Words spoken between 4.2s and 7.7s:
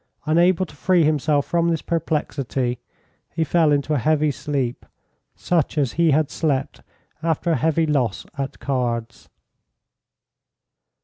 sleep, such as he had slept after a